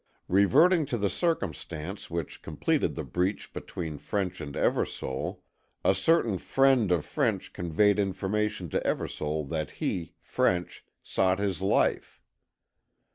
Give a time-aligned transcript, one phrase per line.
[0.27, 5.41] Reverting to the circumstance which completed the breach between French and Eversole:
[5.85, 12.19] A certain friend(?) of French conveyed information to Eversole that he, French, sought his life.